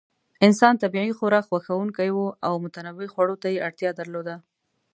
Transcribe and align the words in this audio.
انسان 0.45 0.73
طبیعي 0.83 1.11
خوراک 1.19 1.45
خوښونکی 1.49 2.09
و 2.13 2.19
او 2.47 2.53
متنوع 2.63 3.07
خوړو 3.13 3.35
ته 3.41 3.47
یې 3.53 3.63
اړتیا 3.67 3.89
درلوده. 3.99 4.35